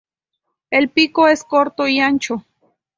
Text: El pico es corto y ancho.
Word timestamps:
El 0.71 0.89
pico 0.89 1.27
es 1.27 1.43
corto 1.43 1.87
y 1.87 1.99
ancho. 1.99 2.43